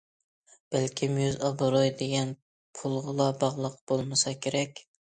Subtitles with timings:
[0.75, 2.33] بەلكىم يۈز- ئابرۇي دېگەن
[2.81, 4.87] پۇلغىلا باغلىق بولمىسا كېرەك.